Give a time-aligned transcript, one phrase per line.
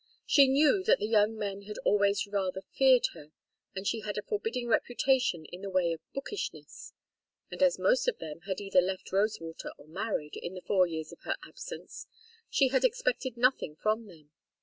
[0.25, 3.31] She knew that the young men had always rather feared her,
[3.75, 6.93] as she had a forbidding reputation in the way of "bookishness";
[7.51, 11.11] and as most of them had either left Rosewater or married, in the four years
[11.11, 12.07] of her absence,
[12.49, 14.31] she had expected nothing from them.